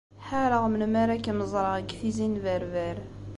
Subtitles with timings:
[0.27, 2.97] Ḥareɣ melmi ara kem-ẓreɣ deg Tizi n Berber.